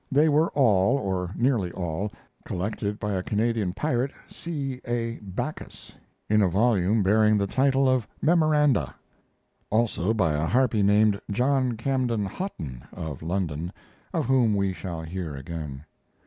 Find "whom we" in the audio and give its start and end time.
14.25-14.73